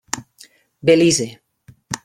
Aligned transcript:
Belize. 0.87 1.29